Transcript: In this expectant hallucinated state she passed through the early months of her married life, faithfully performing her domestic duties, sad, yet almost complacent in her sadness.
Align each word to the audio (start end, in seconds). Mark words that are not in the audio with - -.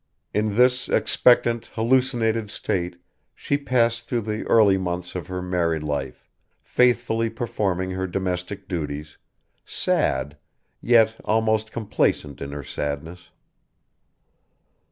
In 0.33 0.55
this 0.55 0.89
expectant 0.89 1.67
hallucinated 1.75 2.49
state 2.49 2.99
she 3.35 3.55
passed 3.55 4.01
through 4.07 4.21
the 4.21 4.43
early 4.45 4.79
months 4.79 5.13
of 5.13 5.27
her 5.27 5.43
married 5.43 5.83
life, 5.83 6.27
faithfully 6.63 7.29
performing 7.29 7.91
her 7.91 8.07
domestic 8.07 8.67
duties, 8.67 9.19
sad, 9.63 10.39
yet 10.81 11.17
almost 11.23 11.71
complacent 11.71 12.41
in 12.41 12.51
her 12.51 12.63
sadness. 12.63 13.29